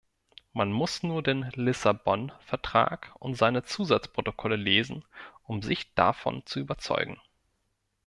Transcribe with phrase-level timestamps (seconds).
[0.53, 5.05] Man muss nur den Lissabon-Vertrag und seine Zusatzprotokolle lesen,
[5.43, 7.21] um sich davon zu überzeugen.